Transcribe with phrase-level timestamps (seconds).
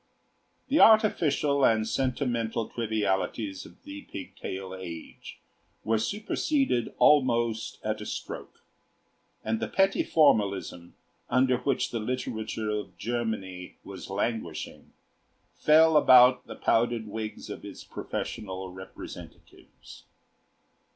[0.67, 5.37] The artificial and sentimental trivialities of the pigtail age
[5.83, 8.63] were superseded almost at a stroke,
[9.43, 10.95] and the petty formalism
[11.29, 14.91] under which the literature of Germany was languishing
[15.53, 20.05] fell about the powdered wigs of its professional representatives.